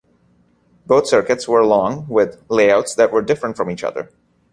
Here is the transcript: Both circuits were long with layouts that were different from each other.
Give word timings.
Both 0.87 1.05
circuits 1.09 1.47
were 1.47 1.63
long 1.63 2.07
with 2.09 2.41
layouts 2.49 2.95
that 2.95 3.11
were 3.11 3.21
different 3.21 3.55
from 3.55 3.69
each 3.69 3.83
other. 3.83 4.09